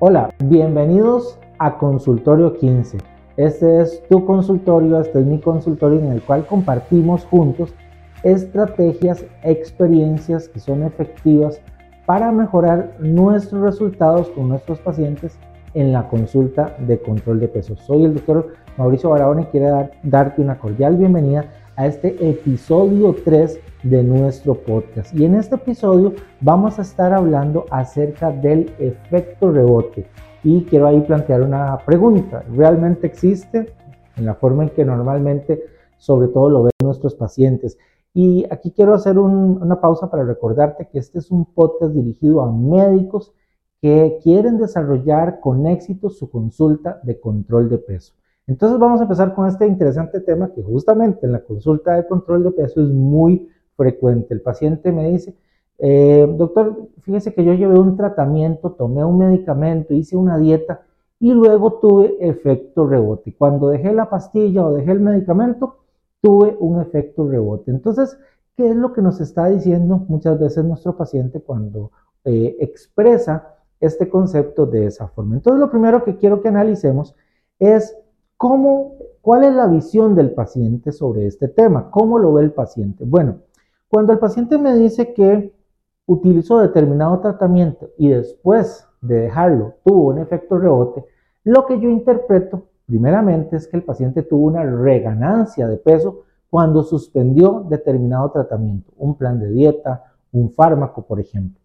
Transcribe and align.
Hola, 0.00 0.32
bienvenidos 0.44 1.40
a 1.58 1.76
Consultorio 1.76 2.56
15. 2.56 2.98
Este 3.36 3.80
es 3.80 4.00
tu 4.08 4.24
consultorio, 4.24 5.00
este 5.00 5.18
es 5.18 5.26
mi 5.26 5.40
consultorio 5.40 5.98
en 5.98 6.12
el 6.12 6.22
cual 6.22 6.46
compartimos 6.46 7.24
juntos 7.24 7.74
estrategias, 8.22 9.26
experiencias 9.42 10.48
que 10.48 10.60
son 10.60 10.84
efectivas 10.84 11.60
para 12.06 12.30
mejorar 12.30 12.94
nuestros 13.00 13.60
resultados 13.60 14.28
con 14.28 14.48
nuestros 14.48 14.78
pacientes 14.78 15.36
en 15.74 15.92
la 15.92 16.06
consulta 16.06 16.76
de 16.78 17.00
control 17.00 17.40
de 17.40 17.48
peso. 17.48 17.74
Soy 17.74 18.04
el 18.04 18.14
doctor 18.14 18.52
Mauricio 18.76 19.10
Barahona 19.10 19.42
y 19.42 19.46
quiero 19.46 19.90
darte 20.04 20.40
una 20.40 20.60
cordial 20.60 20.94
bienvenida 20.94 21.46
a 21.78 21.86
este 21.86 22.28
episodio 22.28 23.14
3 23.24 23.60
de 23.84 24.02
nuestro 24.02 24.54
podcast. 24.54 25.14
Y 25.14 25.24
en 25.24 25.36
este 25.36 25.54
episodio 25.54 26.12
vamos 26.40 26.80
a 26.80 26.82
estar 26.82 27.12
hablando 27.12 27.66
acerca 27.70 28.32
del 28.32 28.72
efecto 28.80 29.52
rebote. 29.52 30.08
Y 30.42 30.64
quiero 30.64 30.88
ahí 30.88 31.00
plantear 31.02 31.40
una 31.42 31.78
pregunta. 31.86 32.44
¿Realmente 32.52 33.06
existe? 33.06 33.72
En 34.16 34.26
la 34.26 34.34
forma 34.34 34.64
en 34.64 34.70
que 34.70 34.84
normalmente, 34.84 35.66
sobre 35.98 36.26
todo, 36.26 36.50
lo 36.50 36.62
ven 36.64 36.72
nuestros 36.82 37.14
pacientes. 37.14 37.78
Y 38.12 38.44
aquí 38.50 38.72
quiero 38.72 38.94
hacer 38.94 39.16
una 39.16 39.80
pausa 39.80 40.10
para 40.10 40.24
recordarte 40.24 40.88
que 40.88 40.98
este 40.98 41.20
es 41.20 41.30
un 41.30 41.44
podcast 41.44 41.92
dirigido 41.94 42.42
a 42.42 42.50
médicos 42.50 43.32
que 43.80 44.18
quieren 44.24 44.58
desarrollar 44.58 45.38
con 45.38 45.64
éxito 45.68 46.10
su 46.10 46.28
consulta 46.28 46.98
de 47.04 47.20
control 47.20 47.70
de 47.70 47.78
peso. 47.78 48.14
Entonces 48.48 48.78
vamos 48.78 48.98
a 49.00 49.02
empezar 49.02 49.34
con 49.34 49.46
este 49.46 49.66
interesante 49.66 50.20
tema 50.20 50.52
que 50.54 50.62
justamente 50.62 51.26
en 51.26 51.32
la 51.32 51.40
consulta 51.40 51.94
de 51.94 52.06
control 52.06 52.44
de 52.44 52.52
peso 52.52 52.82
es 52.82 52.88
muy 52.88 53.46
frecuente. 53.76 54.32
El 54.32 54.40
paciente 54.40 54.90
me 54.90 55.10
dice, 55.10 55.36
eh, 55.78 56.26
doctor, 56.36 56.88
fíjese 57.02 57.34
que 57.34 57.44
yo 57.44 57.52
llevé 57.52 57.78
un 57.78 57.96
tratamiento, 57.96 58.72
tomé 58.72 59.04
un 59.04 59.18
medicamento, 59.18 59.92
hice 59.92 60.16
una 60.16 60.38
dieta 60.38 60.80
y 61.20 61.32
luego 61.32 61.74
tuve 61.74 62.16
efecto 62.20 62.86
rebote. 62.86 63.34
Cuando 63.36 63.68
dejé 63.68 63.92
la 63.92 64.08
pastilla 64.08 64.66
o 64.66 64.72
dejé 64.72 64.92
el 64.92 65.00
medicamento, 65.00 65.76
tuve 66.22 66.56
un 66.58 66.80
efecto 66.80 67.28
rebote. 67.28 67.70
Entonces, 67.70 68.18
¿qué 68.56 68.70
es 68.70 68.76
lo 68.76 68.94
que 68.94 69.02
nos 69.02 69.20
está 69.20 69.46
diciendo 69.46 70.06
muchas 70.08 70.40
veces 70.40 70.64
nuestro 70.64 70.96
paciente 70.96 71.40
cuando 71.40 71.92
eh, 72.24 72.56
expresa 72.60 73.56
este 73.78 74.08
concepto 74.08 74.64
de 74.64 74.86
esa 74.86 75.06
forma? 75.08 75.34
Entonces, 75.36 75.60
lo 75.60 75.70
primero 75.70 76.02
que 76.02 76.16
quiero 76.16 76.40
que 76.40 76.48
analicemos 76.48 77.14
es 77.58 77.94
cómo, 78.38 78.94
cuál 79.20 79.44
es 79.44 79.54
la 79.54 79.66
visión 79.66 80.14
del 80.14 80.30
paciente 80.30 80.92
sobre 80.92 81.26
este 81.26 81.48
tema, 81.48 81.90
cómo 81.90 82.18
lo 82.18 82.32
ve 82.32 82.44
el 82.44 82.52
paciente. 82.52 83.04
Bueno, 83.04 83.40
cuando 83.88 84.14
el 84.14 84.18
paciente 84.18 84.56
me 84.56 84.74
dice 84.74 85.12
que 85.12 85.52
utilizó 86.06 86.60
determinado 86.60 87.18
tratamiento 87.18 87.90
y 87.98 88.08
después 88.08 88.86
de 89.02 89.16
dejarlo 89.22 89.74
tuvo 89.84 90.08
un 90.08 90.18
efecto 90.18 90.56
rebote, 90.56 91.04
lo 91.44 91.66
que 91.66 91.78
yo 91.78 91.90
interpreto 91.90 92.62
primeramente 92.86 93.56
es 93.56 93.66
que 93.66 93.76
el 93.76 93.82
paciente 93.82 94.22
tuvo 94.22 94.46
una 94.46 94.64
reganancia 94.64 95.68
de 95.68 95.76
peso 95.76 96.22
cuando 96.48 96.82
suspendió 96.82 97.66
determinado 97.68 98.30
tratamiento, 98.30 98.92
un 98.96 99.16
plan 99.16 99.38
de 99.38 99.50
dieta, 99.50 100.04
un 100.32 100.50
fármaco, 100.50 101.02
por 101.02 101.20
ejemplo. 101.20 101.57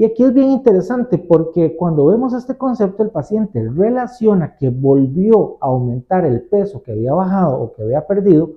Y 0.00 0.04
aquí 0.06 0.24
es 0.24 0.32
bien 0.32 0.48
interesante 0.48 1.18
porque 1.18 1.76
cuando 1.76 2.06
vemos 2.06 2.32
este 2.32 2.56
concepto, 2.56 3.02
el 3.02 3.10
paciente 3.10 3.68
relaciona 3.68 4.56
que 4.56 4.70
volvió 4.70 5.58
a 5.60 5.66
aumentar 5.66 6.24
el 6.24 6.40
peso 6.40 6.82
que 6.82 6.92
había 6.92 7.12
bajado 7.12 7.60
o 7.60 7.72
que 7.74 7.82
había 7.82 8.06
perdido 8.06 8.52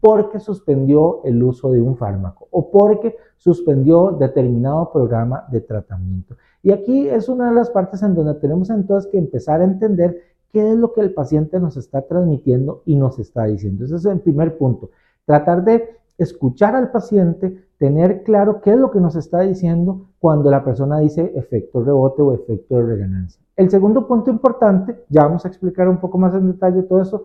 porque 0.00 0.38
suspendió 0.38 1.22
el 1.24 1.42
uso 1.42 1.70
de 1.70 1.80
un 1.80 1.96
fármaco 1.96 2.46
o 2.50 2.70
porque 2.70 3.16
suspendió 3.38 4.10
determinado 4.10 4.92
programa 4.92 5.46
de 5.50 5.62
tratamiento. 5.62 6.36
Y 6.62 6.72
aquí 6.72 7.08
es 7.08 7.26
una 7.26 7.48
de 7.48 7.54
las 7.54 7.70
partes 7.70 8.02
en 8.02 8.14
donde 8.14 8.34
tenemos 8.34 8.68
entonces 8.68 9.10
que 9.10 9.16
empezar 9.16 9.62
a 9.62 9.64
entender 9.64 10.20
qué 10.52 10.72
es 10.72 10.76
lo 10.76 10.92
que 10.92 11.00
el 11.00 11.14
paciente 11.14 11.58
nos 11.58 11.78
está 11.78 12.02
transmitiendo 12.02 12.82
y 12.84 12.96
nos 12.96 13.18
está 13.18 13.44
diciendo. 13.44 13.86
Ese 13.86 13.96
es 13.96 14.04
el 14.04 14.20
primer 14.20 14.58
punto. 14.58 14.90
Tratar 15.24 15.64
de 15.64 15.88
escuchar 16.18 16.76
al 16.76 16.90
paciente, 16.90 17.64
tener 17.82 18.22
claro 18.22 18.60
qué 18.60 18.70
es 18.70 18.76
lo 18.76 18.92
que 18.92 19.00
nos 19.00 19.16
está 19.16 19.40
diciendo 19.40 20.06
cuando 20.20 20.52
la 20.52 20.62
persona 20.62 21.00
dice 21.00 21.32
efecto 21.34 21.82
rebote 21.82 22.22
o 22.22 22.32
efecto 22.32 22.76
de 22.76 22.86
reganancia. 22.86 23.42
El 23.56 23.70
segundo 23.70 24.06
punto 24.06 24.30
importante, 24.30 25.02
ya 25.08 25.24
vamos 25.24 25.44
a 25.44 25.48
explicar 25.48 25.88
un 25.88 25.96
poco 25.96 26.16
más 26.16 26.32
en 26.32 26.46
detalle 26.46 26.84
todo 26.84 27.02
eso, 27.02 27.24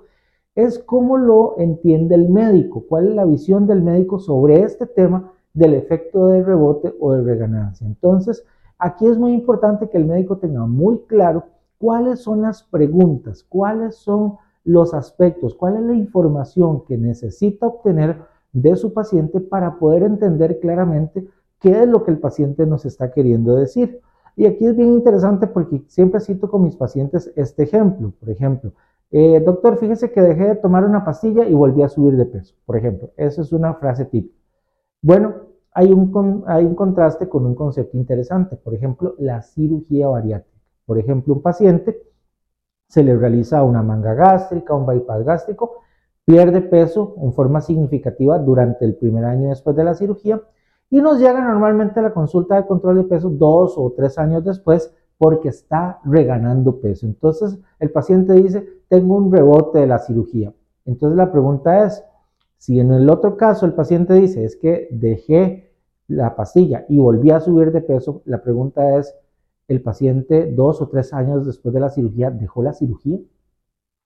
es 0.55 0.79
cómo 0.79 1.15
lo 1.15 1.59
entiende 1.59 2.15
el 2.15 2.29
médico, 2.29 2.85
cuál 2.89 3.09
es 3.09 3.13
la 3.13 3.25
visión 3.25 3.67
del 3.67 3.83
médico 3.83 4.17
sobre 4.17 4.63
este 4.63 4.87
tema 4.87 5.31
del 5.53 5.75
efecto 5.75 6.25
de 6.29 6.41
rebote 6.41 6.91
o 6.99 7.13
de 7.13 7.21
reganancia. 7.21 7.85
Entonces, 7.85 8.43
aquí 8.79 9.05
es 9.05 9.19
muy 9.19 9.33
importante 9.33 9.91
que 9.91 9.97
el 9.99 10.05
médico 10.05 10.37
tenga 10.37 10.65
muy 10.65 11.01
claro 11.05 11.43
cuáles 11.77 12.21
son 12.21 12.41
las 12.41 12.63
preguntas, 12.63 13.45
cuáles 13.47 13.97
son 13.97 14.37
los 14.63 14.95
aspectos, 14.95 15.53
cuál 15.53 15.75
es 15.75 15.83
la 15.83 15.93
información 15.93 16.83
que 16.87 16.97
necesita 16.97 17.67
obtener 17.67 18.17
de 18.53 18.75
su 18.75 18.93
paciente 18.93 19.39
para 19.39 19.77
poder 19.79 20.03
entender 20.03 20.59
claramente 20.59 21.27
qué 21.59 21.83
es 21.83 21.87
lo 21.87 22.03
que 22.03 22.11
el 22.11 22.19
paciente 22.19 22.65
nos 22.65 22.85
está 22.85 23.11
queriendo 23.11 23.55
decir. 23.55 24.01
Y 24.35 24.45
aquí 24.45 24.65
es 24.65 24.75
bien 24.75 24.93
interesante 24.93 25.47
porque 25.47 25.83
siempre 25.87 26.19
cito 26.19 26.49
con 26.49 26.63
mis 26.63 26.75
pacientes 26.75 27.31
este 27.35 27.63
ejemplo. 27.63 28.13
Por 28.19 28.29
ejemplo, 28.29 28.71
eh, 29.11 29.39
doctor, 29.39 29.77
fíjese 29.77 30.11
que 30.11 30.21
dejé 30.21 30.49
de 30.49 30.55
tomar 30.55 30.85
una 30.85 31.03
pastilla 31.03 31.45
y 31.45 31.53
volví 31.53 31.81
a 31.81 31.89
subir 31.89 32.15
de 32.15 32.25
peso, 32.25 32.55
por 32.65 32.77
ejemplo. 32.77 33.09
Esa 33.17 33.41
es 33.41 33.51
una 33.51 33.73
frase 33.73 34.05
típica. 34.05 34.37
Bueno, 35.01 35.33
hay 35.71 35.91
un, 35.91 36.43
hay 36.47 36.65
un 36.65 36.75
contraste 36.75 37.29
con 37.29 37.45
un 37.45 37.55
concepto 37.55 37.97
interesante, 37.97 38.55
por 38.55 38.73
ejemplo, 38.73 39.15
la 39.19 39.41
cirugía 39.41 40.07
bariátrica. 40.07 40.57
Por 40.85 40.97
ejemplo, 40.97 41.33
un 41.33 41.41
paciente 41.41 42.01
se 42.87 43.03
le 43.03 43.17
realiza 43.17 43.63
una 43.63 43.83
manga 43.83 44.13
gástrica, 44.13 44.73
un 44.73 44.85
bypass 44.85 45.23
gástrico, 45.23 45.81
pierde 46.27 46.59
peso 46.59 47.15
en 47.21 47.31
forma 47.31 47.61
significativa 47.61 48.37
durante 48.37 48.83
el 48.83 48.95
primer 48.95 49.23
año 49.23 49.47
después 49.47 49.77
de 49.77 49.85
la 49.85 49.95
cirugía 49.95 50.41
y 50.89 51.01
nos 51.01 51.19
llega 51.19 51.39
normalmente 51.39 52.01
a 52.01 52.03
la 52.03 52.13
consulta 52.13 52.57
de 52.57 52.67
control 52.67 52.97
de 52.97 53.03
peso 53.05 53.29
dos 53.29 53.75
o 53.77 53.93
tres 53.95 54.17
años 54.17 54.43
después 54.43 54.93
porque 55.17 55.47
está 55.47 56.01
reganando 56.03 56.81
peso. 56.81 57.05
Entonces 57.05 57.57
el 57.79 57.91
paciente 57.91 58.33
dice, 58.33 58.67
tengo 58.89 59.15
un 59.15 59.31
rebote 59.31 59.79
de 59.79 59.87
la 59.87 59.99
cirugía. 59.99 60.53
Entonces 60.85 61.15
la 61.15 61.31
pregunta 61.31 61.85
es, 61.85 62.03
si 62.57 62.77
en 62.81 62.91
el 62.91 63.09
otro 63.09 63.37
caso 63.37 63.65
el 63.65 63.73
paciente 63.73 64.13
dice, 64.13 64.43
es 64.43 64.57
que 64.57 64.89
dejé 64.91 65.71
la 66.09 66.35
pastilla 66.35 66.85
y 66.89 66.99
volví 66.99 67.31
a 67.31 67.39
subir 67.39 67.71
de 67.71 67.79
peso, 67.79 68.21
la 68.25 68.41
pregunta 68.41 68.97
es, 68.97 69.15
¿el 69.69 69.81
paciente 69.81 70.51
dos 70.51 70.81
o 70.81 70.89
tres 70.89 71.13
años 71.13 71.45
después 71.45 71.73
de 71.73 71.79
la 71.79 71.89
cirugía 71.89 72.31
dejó 72.31 72.63
la 72.63 72.73
cirugía? 72.73 73.17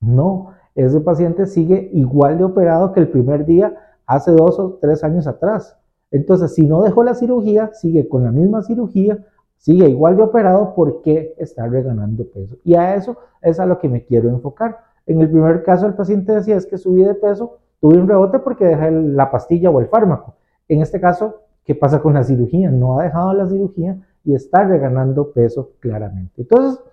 No, 0.01 0.53
ese 0.75 1.01
paciente 1.01 1.45
sigue 1.45 1.89
igual 1.93 2.37
de 2.37 2.45
operado 2.45 2.93
que 2.93 2.99
el 3.01 3.09
primer 3.09 3.45
día 3.45 3.75
hace 4.05 4.31
dos 4.31 4.59
o 4.59 4.77
tres 4.81 5.03
años 5.03 5.27
atrás. 5.27 5.77
Entonces, 6.11 6.53
si 6.53 6.65
no 6.65 6.83
dejó 6.83 7.03
la 7.03 7.13
cirugía, 7.13 7.71
sigue 7.73 8.07
con 8.07 8.23
la 8.23 8.31
misma 8.31 8.61
cirugía, 8.61 9.17
sigue 9.57 9.87
igual 9.87 10.17
de 10.17 10.23
operado 10.23 10.73
porque 10.75 11.33
está 11.37 11.67
reganando 11.67 12.25
peso. 12.25 12.57
Y 12.63 12.75
a 12.75 12.95
eso 12.95 13.17
es 13.41 13.59
a 13.59 13.65
lo 13.65 13.79
que 13.79 13.87
me 13.89 14.03
quiero 14.03 14.29
enfocar. 14.29 14.77
En 15.05 15.21
el 15.21 15.29
primer 15.29 15.63
caso, 15.63 15.87
el 15.87 15.93
paciente 15.93 16.33
decía 16.33 16.57
es 16.57 16.65
que 16.65 16.77
subí 16.77 17.03
de 17.03 17.15
peso, 17.15 17.59
tuve 17.79 17.97
un 17.97 18.07
rebote 18.07 18.39
porque 18.39 18.65
dejé 18.65 18.91
la 18.91 19.31
pastilla 19.31 19.69
o 19.69 19.79
el 19.79 19.88
fármaco. 19.88 20.35
En 20.67 20.81
este 20.81 20.99
caso, 20.99 21.41
¿qué 21.63 21.75
pasa 21.75 22.01
con 22.01 22.13
la 22.13 22.23
cirugía? 22.23 22.69
No 22.69 22.99
ha 22.99 23.03
dejado 23.03 23.33
la 23.33 23.47
cirugía 23.47 23.97
y 24.23 24.35
está 24.35 24.63
reganando 24.63 25.31
peso 25.31 25.71
claramente. 25.79 26.41
Entonces, 26.41 26.83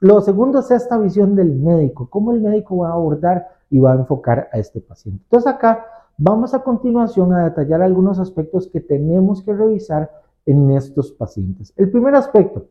lo 0.00 0.20
segundo 0.20 0.60
es 0.60 0.70
esta 0.70 0.98
visión 0.98 1.34
del 1.34 1.54
médico, 1.54 2.08
cómo 2.10 2.32
el 2.32 2.40
médico 2.40 2.78
va 2.78 2.90
a 2.90 2.92
abordar 2.92 3.48
y 3.70 3.78
va 3.78 3.92
a 3.92 3.96
enfocar 3.96 4.48
a 4.52 4.58
este 4.58 4.80
paciente. 4.80 5.22
Entonces 5.24 5.52
acá 5.52 5.86
vamos 6.18 6.54
a 6.54 6.62
continuación 6.62 7.32
a 7.32 7.44
detallar 7.44 7.82
algunos 7.82 8.18
aspectos 8.18 8.68
que 8.68 8.80
tenemos 8.80 9.42
que 9.42 9.54
revisar 9.54 10.10
en 10.44 10.70
estos 10.70 11.12
pacientes. 11.12 11.72
El 11.76 11.90
primer 11.90 12.14
aspecto, 12.14 12.66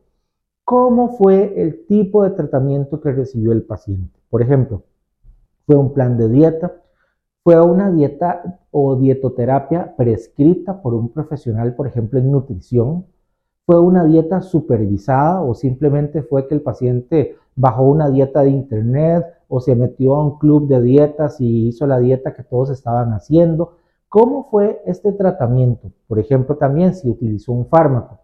¿cómo 0.64 1.16
fue 1.16 1.60
el 1.60 1.86
tipo 1.86 2.24
de 2.24 2.30
tratamiento 2.30 3.00
que 3.00 3.12
recibió 3.12 3.52
el 3.52 3.62
paciente? 3.62 4.18
Por 4.30 4.42
ejemplo, 4.42 4.82
¿fue 5.66 5.76
un 5.76 5.92
plan 5.92 6.16
de 6.16 6.28
dieta? 6.28 6.74
¿Fue 7.42 7.60
una 7.60 7.90
dieta 7.90 8.60
o 8.70 8.96
dietoterapia 8.96 9.94
prescrita 9.96 10.82
por 10.82 10.94
un 10.94 11.10
profesional, 11.10 11.74
por 11.74 11.86
ejemplo, 11.86 12.18
en 12.18 12.32
nutrición? 12.32 13.06
¿Fue 13.66 13.80
una 13.80 14.04
dieta 14.04 14.42
supervisada 14.42 15.42
o 15.42 15.52
simplemente 15.52 16.22
fue 16.22 16.46
que 16.46 16.54
el 16.54 16.62
paciente 16.62 17.34
bajó 17.56 17.82
una 17.82 18.08
dieta 18.08 18.44
de 18.44 18.50
internet 18.50 19.26
o 19.48 19.58
se 19.58 19.74
metió 19.74 20.14
a 20.14 20.24
un 20.24 20.38
club 20.38 20.68
de 20.68 20.80
dietas 20.80 21.40
y 21.40 21.66
hizo 21.66 21.84
la 21.88 21.98
dieta 21.98 22.32
que 22.32 22.44
todos 22.44 22.70
estaban 22.70 23.12
haciendo? 23.12 23.78
¿Cómo 24.08 24.44
fue 24.44 24.80
este 24.86 25.10
tratamiento? 25.10 25.90
Por 26.06 26.20
ejemplo, 26.20 26.56
también 26.56 26.94
si 26.94 27.10
utilizó 27.10 27.50
un 27.50 27.66
fármaco. 27.66 28.20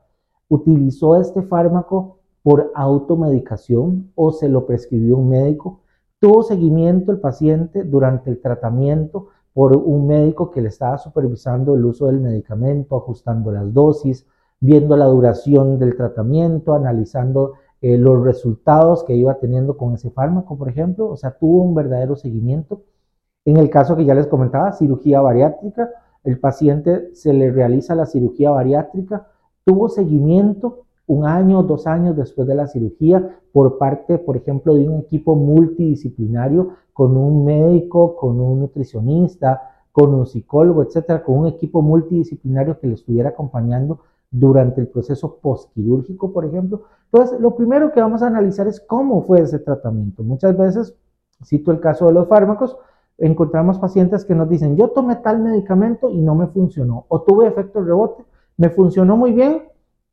¿Utilizó 0.49 1.17
este 1.17 1.43
fármaco 1.43 2.19
por 2.45 2.71
automedicación 2.77 4.13
o 4.15 4.31
se 4.31 4.49
lo 4.49 4.65
prescribió 4.65 5.17
un 5.17 5.29
médico? 5.29 5.81
¿Tuvo 6.21 6.45
seguimiento 6.45 7.11
el 7.11 7.19
paciente 7.19 7.83
durante 7.83 8.31
el 8.31 8.41
tratamiento 8.41 9.31
por 9.53 9.77
un 9.77 10.07
médico 10.07 10.53
que 10.53 10.61
le 10.61 10.69
estaba 10.69 10.99
supervisando 10.99 11.75
el 11.75 11.85
uso 11.85 12.07
del 12.07 12.21
medicamento, 12.21 12.97
ajustando 12.97 13.51
las 13.51 13.75
dosis, 13.75 14.25
viendo 14.63 14.97
la 14.97 15.07
duración 15.07 15.81
del 15.81 15.97
tratamiento, 15.97 16.75
analizando 16.75 17.55
eh, 17.81 17.99
los 17.99 18.23
resultados 18.23 19.03
que 19.03 19.17
iba 19.17 19.35
teniendo 19.35 19.77
con 19.77 19.95
ese 19.95 20.11
fármaco, 20.11 20.57
por 20.57 20.69
ejemplo, 20.69 21.09
o 21.11 21.17
sea, 21.17 21.33
tuvo 21.33 21.65
un 21.65 21.75
verdadero 21.75 22.15
seguimiento. 22.15 22.83
En 23.45 23.57
el 23.57 23.69
caso 23.71 23.97
que 23.97 24.05
ya 24.05 24.15
les 24.15 24.29
comentaba, 24.29 24.73
cirugía 24.73 25.21
bariátrica, 25.21 25.91
el 26.23 26.39
paciente 26.39 27.13
se 27.13 27.33
le 27.33 27.51
realiza 27.51 27.97
la 27.97 28.07
cirugía 28.07 28.53
bariátrica, 28.53 29.27
tuvo 29.65 29.89
seguimiento 29.89 30.85
un 31.09 31.27
año, 31.27 31.65
dos 31.65 31.89
años 31.89 32.17
después 32.17 32.47
de 32.47 32.55
la 32.55 32.69
cirugía 32.69 33.41
por 33.53 33.79
parte, 33.79 34.19
por 34.19 34.37
ejemplo, 34.37 34.75
de 34.75 34.89
un 34.89 35.01
equipo 35.01 35.35
multidisciplinario 35.35 36.77
con 36.93 37.17
un 37.17 37.45
médico, 37.45 38.15
con 38.15 38.39
un 38.39 38.61
nutricionista, 38.61 39.61
con 39.91 40.15
un 40.15 40.25
psicólogo, 40.25 40.85
etcétera, 40.85 41.25
con 41.25 41.39
un 41.39 41.47
equipo 41.49 41.83
multidisciplinario 41.83 42.79
que 42.79 42.87
le 42.87 42.95
estuviera 42.95 43.31
acompañando 43.31 43.99
durante 44.33 44.81
el 44.81 44.89
proceso 44.89 45.37
postquirúrgico, 45.41 46.33
por 46.33 46.47
ejemplo. 46.47 46.83
Entonces, 47.13 47.39
lo 47.39 47.55
primero 47.55 47.93
que 47.93 48.01
vamos 48.01 48.23
a 48.23 48.27
analizar 48.27 48.67
es 48.67 48.81
cómo 48.81 49.23
fue 49.23 49.43
ese 49.43 49.59
tratamiento. 49.59 50.23
Muchas 50.23 50.57
veces, 50.57 50.97
cito 51.45 51.71
el 51.71 51.81
caso 51.81 52.07
de 52.07 52.15
los 52.15 52.27
fármacos, 52.27 52.77
encontramos 53.19 53.79
pacientes 53.79 54.25
que 54.25 54.35
nos 54.35 54.49
dicen, 54.49 54.77
yo 54.77 54.89
tomé 54.89 55.17
tal 55.17 55.41
medicamento 55.41 56.09
y 56.11 56.23
no 56.23 56.35
me 56.35 56.47
funcionó, 56.47 57.05
o 57.09 57.21
tuve 57.21 57.47
efecto 57.47 57.83
rebote, 57.83 58.25
me 58.57 58.71
funcionó 58.71 59.17
muy 59.17 59.33
bien 59.33 59.65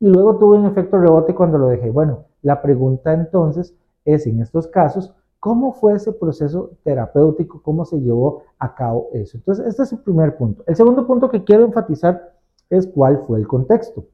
y 0.02 0.08
luego 0.10 0.38
tuve 0.38 0.60
un 0.60 0.66
efecto 0.66 1.00
rebote 1.00 1.34
cuando 1.34 1.58
lo 1.58 1.68
dejé. 1.68 1.90
Bueno, 1.90 2.26
la 2.42 2.62
pregunta 2.62 3.14
entonces 3.14 3.74
es, 4.04 4.28
en 4.28 4.42
estos 4.42 4.68
casos, 4.68 5.14
¿cómo 5.40 5.72
fue 5.72 5.94
ese 5.94 6.12
proceso 6.12 6.72
terapéutico? 6.84 7.62
¿Cómo 7.64 7.86
se 7.86 8.02
llevó 8.02 8.44
a 8.60 8.76
cabo 8.76 9.08
eso? 9.14 9.38
Entonces, 9.38 9.66
este 9.66 9.84
es 9.84 9.94
el 9.94 10.00
primer 10.00 10.36
punto. 10.36 10.64
El 10.68 10.76
segundo 10.76 11.08
punto 11.08 11.30
que 11.30 11.46
quiero 11.46 11.64
enfatizar 11.64 12.34
es 12.70 12.88
cuál 12.88 13.24
fue 13.26 13.40
el 13.40 13.48
contexto. 13.48 14.06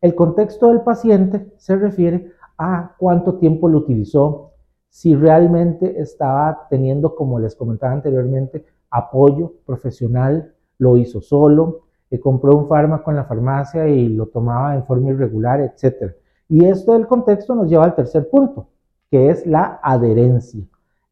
El 0.00 0.14
contexto 0.14 0.68
del 0.68 0.80
paciente 0.80 1.52
se 1.56 1.76
refiere 1.76 2.32
a 2.56 2.94
cuánto 2.98 3.36
tiempo 3.36 3.68
lo 3.68 3.78
utilizó, 3.78 4.50
si 4.88 5.14
realmente 5.14 6.00
estaba 6.00 6.66
teniendo, 6.68 7.14
como 7.14 7.38
les 7.38 7.54
comentaba 7.54 7.92
anteriormente, 7.92 8.66
apoyo 8.90 9.52
profesional, 9.64 10.52
lo 10.78 10.96
hizo 10.96 11.20
solo, 11.20 11.82
que 12.08 12.18
compró 12.18 12.56
un 12.56 12.66
fármaco 12.66 13.10
en 13.10 13.16
la 13.16 13.24
farmacia 13.24 13.88
y 13.88 14.08
lo 14.08 14.26
tomaba 14.26 14.74
en 14.74 14.84
forma 14.84 15.10
irregular, 15.10 15.60
etc. 15.60 16.12
Y 16.48 16.64
esto 16.64 16.94
del 16.94 17.06
contexto 17.06 17.54
nos 17.54 17.70
lleva 17.70 17.84
al 17.84 17.94
tercer 17.94 18.28
punto, 18.28 18.66
que 19.10 19.30
es 19.30 19.46
la 19.46 19.78
adherencia. 19.82 20.64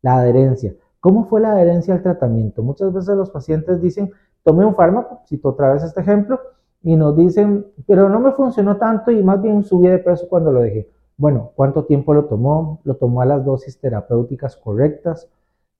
La 0.02 0.18
adherencia. 0.18 0.74
¿Cómo 1.00 1.24
fue 1.26 1.40
la 1.40 1.52
adherencia 1.52 1.94
al 1.94 2.02
tratamiento? 2.02 2.62
Muchas 2.64 2.92
veces 2.92 3.16
los 3.16 3.30
pacientes 3.30 3.80
dicen, 3.80 4.10
tomé 4.42 4.64
un 4.64 4.74
fármaco, 4.74 5.20
cito 5.26 5.50
otra 5.50 5.72
vez 5.72 5.82
este 5.82 6.00
ejemplo, 6.00 6.40
y 6.82 6.96
nos 6.96 7.16
dicen, 7.16 7.66
pero 7.86 8.08
no 8.08 8.20
me 8.20 8.32
funcionó 8.32 8.76
tanto 8.76 9.10
y 9.10 9.22
más 9.22 9.42
bien 9.42 9.64
subí 9.64 9.88
de 9.88 9.98
peso 9.98 10.28
cuando 10.28 10.52
lo 10.52 10.60
dejé. 10.60 10.90
Bueno, 11.16 11.50
¿cuánto 11.56 11.84
tiempo 11.84 12.14
lo 12.14 12.26
tomó? 12.26 12.80
Lo 12.84 12.96
tomó 12.96 13.22
a 13.22 13.26
las 13.26 13.44
dosis 13.44 13.80
terapéuticas 13.80 14.56
correctas, 14.56 15.28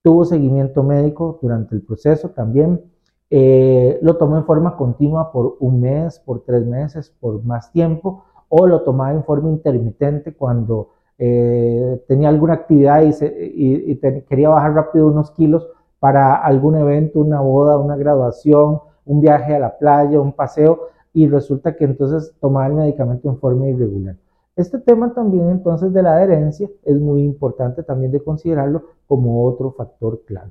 tuvo 0.03 0.25
seguimiento 0.25 0.83
médico 0.83 1.39
durante 1.41 1.75
el 1.75 1.83
proceso 1.83 2.31
también, 2.31 2.83
eh, 3.31 3.99
lo 4.03 4.17
tomó 4.17 4.37
en 4.37 4.45
forma 4.45 4.77
continua 4.77 5.31
por 5.31 5.57
un 5.61 5.81
mes, 5.81 6.19
por 6.19 6.45
tres 6.45 6.67
meses, 6.67 7.15
por 7.21 7.45
más 7.45 7.71
tiempo, 7.73 8.25
o 8.49 8.67
lo 8.67 8.83
tomaba 8.83 9.13
en 9.13 9.23
forma 9.25 9.51
intermitente 9.51 10.35
cuando 10.35 10.91
eh, 11.19 12.03
tenía 12.09 12.29
alguna 12.29 12.55
actividad 12.55 13.03
y, 13.03 13.97
quería 14.29 14.49
bajar 14.49 14.75
rápido 14.75 15.09
unos 15.09 15.31
kilos 15.33 15.69
para 16.01 16.37
algún 16.37 16.77
evento, 16.77 17.21
una 17.21 17.41
boda, 17.41 17.79
una 17.79 17.97
graduación, 17.97 18.81
un 19.05 19.21
viaje 19.21 19.55
a 19.55 19.59
la 19.59 19.79
playa, 19.79 20.21
un 20.21 20.33
paseo, 20.33 20.89
y 21.13 21.27
resulta 21.29 21.75
que 21.75 21.85
entonces 21.85 22.35
tomaba 22.41 22.67
el 22.67 22.75
medicamento 22.75 23.29
en 23.29 23.39
forma 23.39 23.69
irregular. 23.69 24.17
Este 24.55 24.79
tema 24.79 25.15
también 25.15 25.49
entonces 25.51 25.93
de 25.93 26.03
la 26.03 26.15
adherencia 26.15 26.69
es 26.85 26.99
muy 26.99 27.23
importante 27.23 27.83
también 27.83 28.13
de 28.13 28.23
considerarlo 28.23 28.83
como 29.07 29.45
otro 29.45 29.73
factor 29.73 30.23
clave. 30.27 30.51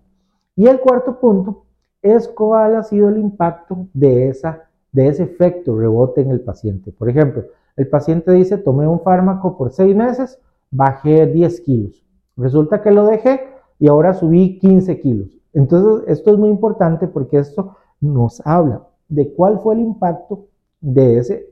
Y 0.56 0.68
el 0.68 0.80
cuarto 0.80 1.20
punto 1.20 1.66
es 2.02 2.28
cuál 2.28 2.76
ha 2.76 2.84
sido 2.84 3.10
el 3.10 3.18
impacto 3.18 3.88
de, 3.94 4.30
esa, 4.30 4.64
de 4.92 5.10
ese 5.10 5.24
efecto 5.24 5.78
rebote 5.78 6.22
en 6.22 6.32
el 6.32 6.42
paciente. 6.42 6.92
Por 6.92 7.10
ejemplo, 7.10 7.44
el 7.76 7.88
paciente 7.88 8.32
dice, 8.32 8.58
tomé 8.58 8.88
un 8.88 9.02
fármaco 9.02 9.58
por 9.58 9.72
seis 9.72 9.96
meses, 9.96 10.40
bajé 10.72 11.28
10 11.28 11.62
kilos. 11.62 12.06
Resulta 12.36 12.82
que 12.82 12.92
lo 12.92 13.06
dejé 13.06 13.42
y 13.80 13.88
ahora 13.88 14.14
subí 14.14 14.60
15 14.60 15.00
kilos. 15.00 15.38
Entonces, 15.54 16.08
esto 16.08 16.32
es 16.32 16.38
muy 16.38 16.50
importante 16.50 17.08
porque 17.08 17.40
esto 17.40 17.76
nos 18.00 18.46
habla 18.46 18.88
de 19.08 19.34
cuál 19.34 19.60
fue 19.60 19.76
el 19.76 19.82
impacto 19.82 20.48
de 20.82 21.18
ese 21.18 21.50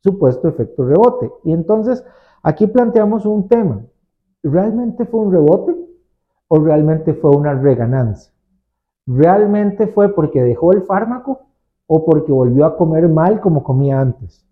supuesto 0.00 0.48
efecto 0.48 0.84
rebote. 0.84 1.30
Y 1.44 1.52
entonces, 1.52 2.04
aquí 2.42 2.66
planteamos 2.66 3.26
un 3.26 3.48
tema. 3.48 3.80
¿Realmente 4.42 5.06
fue 5.06 5.20
un 5.20 5.32
rebote 5.32 5.74
o 6.48 6.58
realmente 6.58 7.14
fue 7.14 7.30
una 7.30 7.54
reganancia? 7.54 8.32
¿Realmente 9.06 9.86
fue 9.88 10.14
porque 10.14 10.42
dejó 10.42 10.72
el 10.72 10.82
fármaco 10.82 11.40
o 11.86 12.04
porque 12.04 12.32
volvió 12.32 12.64
a 12.64 12.76
comer 12.76 13.08
mal 13.08 13.40
como 13.40 13.62
comía 13.62 14.00
antes? 14.00 14.46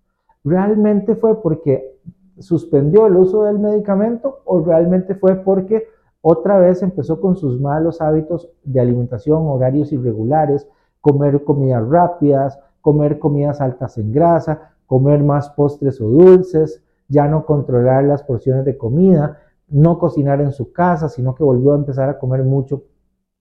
¿Realmente 0.45 1.15
fue 1.17 1.41
porque 1.41 1.99
suspendió 2.39 3.07
el 3.07 3.17
uso 3.17 3.45
del 3.45 3.59
medicamento 3.59 4.41
o 4.45 4.61
realmente 4.61 5.15
fue 5.15 5.37
porque 5.37 5.87
otra 6.23 6.59
vez 6.59 6.83
empezó 6.83 7.21
con 7.21 7.37
sus 7.37 7.61
malos 7.61 8.01
hábitos 8.01 8.49
de 8.63 8.81
alimentación, 8.81 9.49
horarios 9.49 9.93
irregulares, 9.93 10.69
comer 11.01 11.43
comidas 11.43 11.87
rápidas, 11.89 12.59
comer 12.81 13.19
comidas 13.19 13.61
altas 13.61 13.99
en 13.99 14.13
grasa, 14.13 14.73
comer 14.87 15.23
más 15.23 15.51
postres 15.51 16.01
o 16.01 16.09
dulces, 16.09 16.83
ya 17.09 17.27
no 17.27 17.45
controlar 17.45 18.05
las 18.05 18.23
porciones 18.23 18.65
de 18.65 18.79
comida, 18.79 19.41
no 19.69 19.99
cocinar 19.99 20.41
en 20.41 20.53
su 20.53 20.73
casa, 20.73 21.09
sino 21.09 21.35
que 21.35 21.43
volvió 21.43 21.73
a 21.73 21.77
empezar 21.77 22.09
a 22.09 22.19
comer 22.19 22.45
mucho 22.45 22.85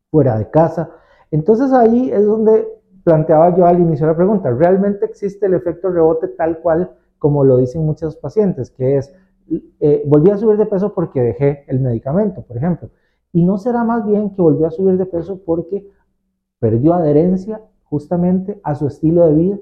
fuera 0.10 0.38
de 0.38 0.50
casa. 0.50 0.90
Entonces 1.30 1.72
ahí 1.72 2.12
es 2.12 2.26
donde 2.26 2.68
planteaba 3.04 3.56
yo 3.56 3.66
al 3.66 3.80
inicio 3.80 4.08
la 4.08 4.16
pregunta, 4.16 4.50
¿realmente 4.52 5.06
existe 5.06 5.46
el 5.46 5.54
efecto 5.54 5.90
rebote 5.90 6.30
tal 6.30 6.60
cual 6.60 6.92
como 7.20 7.44
lo 7.44 7.58
dicen 7.58 7.86
muchos 7.86 8.16
pacientes, 8.16 8.72
que 8.72 8.98
es, 8.98 9.14
eh, 9.80 10.04
volví 10.08 10.30
a 10.30 10.38
subir 10.38 10.58
de 10.58 10.66
peso 10.66 10.94
porque 10.94 11.22
dejé 11.22 11.66
el 11.68 11.80
medicamento, 11.80 12.42
por 12.42 12.58
ejemplo? 12.58 12.90
¿Y 13.34 13.44
no 13.44 13.58
será 13.58 13.84
más 13.84 14.06
bien 14.06 14.32
que 14.32 14.42
volvió 14.42 14.68
a 14.68 14.72
subir 14.72 14.98
de 14.98 15.06
peso 15.06 15.42
porque 15.46 15.88
perdió 16.60 16.94
adherencia 16.94 17.62
justamente 17.84 18.60
a 18.64 18.76
su 18.76 18.88
estilo 18.88 19.26
de 19.28 19.36
vida, 19.36 19.58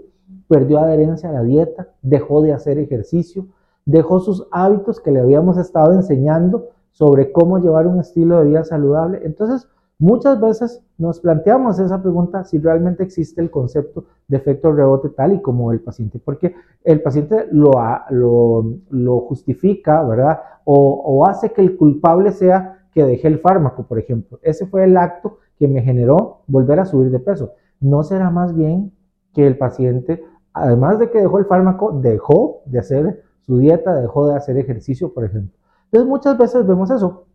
perdió 0.47 0.79
adherencia 0.79 1.29
a 1.29 1.33
la 1.33 1.43
dieta, 1.43 1.89
dejó 2.01 2.41
de 2.41 2.53
hacer 2.53 2.77
ejercicio, 2.77 3.47
dejó 3.85 4.19
sus 4.19 4.47
hábitos 4.51 4.99
que 4.99 5.11
le 5.11 5.19
habíamos 5.19 5.57
estado 5.57 5.93
enseñando 5.93 6.69
sobre 6.91 7.31
cómo 7.31 7.59
llevar 7.59 7.87
un 7.87 7.99
estilo 7.99 8.39
de 8.39 8.45
vida 8.45 8.63
saludable? 8.63 9.21
Entonces, 9.23 9.67
Muchas 10.01 10.39
veces 10.39 10.81
nos 10.97 11.19
planteamos 11.19 11.77
esa 11.77 12.01
pregunta 12.01 12.45
si 12.45 12.57
realmente 12.57 13.03
existe 13.03 13.41
el 13.41 13.51
concepto 13.51 14.05
de 14.29 14.37
efecto 14.37 14.71
rebote 14.71 15.09
tal 15.09 15.33
y 15.33 15.41
como 15.41 15.73
el 15.73 15.81
paciente, 15.81 16.19
porque 16.23 16.55
el 16.85 17.01
paciente 17.01 17.49
lo, 17.51 19.19
justifica, 19.27 20.01
¿verdad? 20.03 20.39
O, 20.63 21.27
hace 21.27 21.51
que 21.51 21.61
el 21.61 21.75
culpable 21.75 22.31
sea 22.31 22.85
que 22.93 23.03
dejé 23.03 23.27
el 23.27 23.39
fármaco, 23.39 23.83
por 23.83 23.99
ejemplo. 23.99 24.39
Ese 24.41 24.67
fue 24.67 24.85
el 24.85 24.95
acto 24.95 25.39
que 25.57 25.67
me 25.67 25.81
generó 25.81 26.43
volver 26.47 26.79
a 26.79 26.85
subir 26.85 27.11
de 27.11 27.19
peso. 27.19 27.51
¿No 27.81 28.01
será 28.03 28.29
más 28.29 28.55
bien 28.55 28.93
que 29.33 29.45
el 29.45 29.57
paciente, 29.57 30.23
además 30.53 30.97
de 30.99 31.09
que 31.09 31.19
dejó 31.19 31.39
el 31.39 31.45
fármaco, 31.45 31.91
dejó 31.91 32.61
de 32.65 32.79
hacer 32.79 33.23
su 33.41 33.57
dieta, 33.57 33.93
dejó 33.95 34.29
de 34.29 34.35
hacer 34.37 34.57
ejercicio, 34.57 35.13
por 35.13 35.25
ejemplo? 35.25 35.57
Entonces 35.91 36.07
muchas 36.07 36.37
veces 36.37 36.65
vemos 36.65 36.89
eso, 36.89 37.25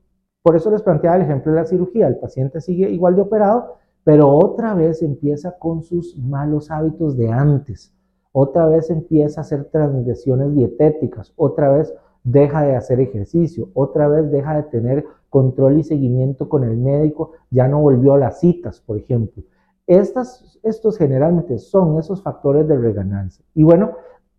por 0.45 0.57
eso 0.57 0.71
les 0.71 0.83
planteaba 0.83 1.17
el 1.17 1.23
ejemplo 1.23 1.53
de 1.53 1.61
la 1.61 1.65
cirugía. 1.65 2.07
El 2.07 2.19
paciente 2.19 2.61
sigue 2.61 2.91
igual 2.91 3.17
de 3.17 3.23
operado, 3.23 3.77
pero 4.05 4.29
otra 4.29 4.75
vez 4.75 5.01
empieza 5.01 5.57
con 5.59 5.83
sus 5.83 6.19
malos 6.19 6.71
hábitos 6.71 7.17
de 7.17 7.33
antes. 7.33 7.95
Otra 8.31 8.67
vez 8.67 8.91
empieza 8.91 9.41
a 9.41 9.45
hacer 9.45 9.65
transgresiones 9.73 10.55
dietéticas. 10.55 11.33
Otra 11.37 11.73
vez 11.73 11.95
deja 12.25 12.61
de 12.61 12.77
hacer 12.77 13.01
ejercicio. 13.01 13.71
Otra 13.73 14.07
vez 14.07 14.31
deja 14.31 14.57
de 14.57 14.65
tener 14.65 15.07
control 15.31 15.79
y 15.79 15.83
seguimiento 15.83 16.47
con 16.51 16.63
el 16.63 16.77
médico. 16.77 17.33
Ya 17.51 17.67
no 17.67 17.81
volvió 17.81 18.13
a 18.13 18.19
las 18.19 18.41
citas, 18.41 18.83
por 18.83 18.99
ejemplo. 18.99 19.43
Estas, 19.87 20.61
estos 20.63 20.99
generalmente 20.99 21.57
son 21.57 21.99
esos 21.99 22.23
factores 22.23 22.69
de 22.69 22.77
reganancia. 22.77 23.47
Y 23.55 23.63
bueno, 23.63 23.93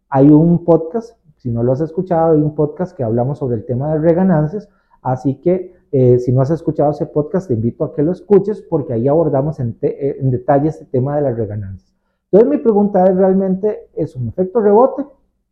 hay 0.10 0.30
un 0.30 0.66
podcast, 0.66 1.18
si 1.38 1.50
no 1.50 1.64
lo 1.64 1.72
has 1.72 1.82
escuchado, 1.82 2.34
hay 2.34 2.42
un 2.44 2.54
podcast 2.54 2.96
que 2.96 3.04
hablamos 3.04 3.40
sobre 3.40 3.56
el 3.56 3.66
tema 3.66 3.92
de 3.92 4.02
reganancias. 4.02 4.70
Así 5.02 5.42
que 5.42 5.74
eh, 5.98 6.20
si 6.20 6.34
no 6.34 6.42
has 6.42 6.52
escuchado 6.52 6.92
ese 6.92 7.06
podcast, 7.06 7.48
te 7.48 7.54
invito 7.54 7.86
a 7.86 7.96
que 7.96 8.04
lo 8.04 8.12
escuches 8.12 8.62
porque 8.62 8.92
ahí 8.92 9.08
abordamos 9.08 9.62
en, 9.62 9.78
eh, 9.82 10.18
detalle 10.24 10.68
este 10.68 10.84
tema 10.84 11.16
de 11.16 11.22
las 11.22 11.38
reganancias. 11.38 11.96
Entonces 12.26 12.50
mi 12.50 12.58
pregunta 12.58 13.06
es, 13.06 13.16
¿realmente 13.16 13.88
es 13.96 14.14
un 14.18 14.28
efecto 14.28 14.60
rebote, 14.60 15.06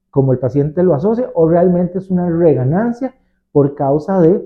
como 0.09 0.33
el 0.33 0.39
paciente 0.39 0.83
lo 0.83 0.95
asocia, 0.95 1.31
o 1.33 1.47
realmente 1.47 1.97
es 1.97 2.09
una 2.09 2.29
reganancia 2.29 3.15
por 3.53 3.73
causa 3.73 4.19
de 4.19 4.45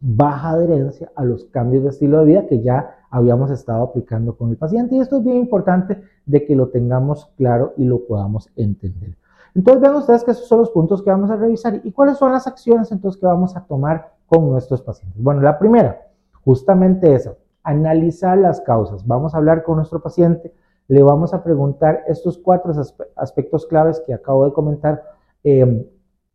baja 0.00 0.50
adherencia 0.50 1.10
a 1.16 1.24
los 1.24 1.46
cambios 1.46 1.84
de 1.84 1.88
estilo 1.88 2.18
de 2.18 2.24
vida 2.26 2.46
que 2.46 2.60
ya 2.60 2.98
habíamos 3.08 3.50
estado 3.50 3.84
aplicando 3.84 4.36
con 4.36 4.50
el 4.50 4.58
paciente? 4.58 4.96
Y 4.96 5.00
esto 5.00 5.16
es 5.16 5.24
bien 5.24 5.38
importante 5.38 6.02
de 6.26 6.44
que 6.44 6.54
lo 6.54 6.68
tengamos 6.68 7.32
claro 7.38 7.72
y 7.78 7.86
lo 7.86 8.04
podamos 8.04 8.50
entender. 8.54 9.16
Entonces 9.54 9.80
vean 9.80 9.94
ustedes 9.94 10.24
que 10.24 10.32
esos 10.32 10.46
son 10.46 10.58
los 10.58 10.68
puntos 10.68 11.02
que 11.02 11.08
vamos 11.08 11.30
a 11.30 11.36
revisar 11.36 11.80
y 11.82 11.90
cuáles 11.90 12.18
son 12.18 12.32
las 12.32 12.46
acciones 12.46 12.92
entonces 12.92 13.18
que 13.18 13.26
vamos 13.26 13.56
a 13.56 13.64
tomar 13.64 14.12
con 14.32 14.50
nuestros 14.50 14.80
pacientes. 14.80 15.22
Bueno, 15.22 15.42
la 15.42 15.58
primera, 15.58 16.06
justamente 16.42 17.14
esa, 17.14 17.34
analizar 17.62 18.38
las 18.38 18.62
causas. 18.62 19.06
Vamos 19.06 19.34
a 19.34 19.36
hablar 19.36 19.62
con 19.62 19.76
nuestro 19.76 20.00
paciente, 20.00 20.54
le 20.88 21.02
vamos 21.02 21.34
a 21.34 21.44
preguntar 21.44 22.02
estos 22.06 22.38
cuatro 22.38 22.72
aspectos 23.16 23.66
claves 23.66 24.02
que 24.06 24.14
acabo 24.14 24.46
de 24.46 24.52
comentar. 24.54 25.02
Em, 25.44 25.84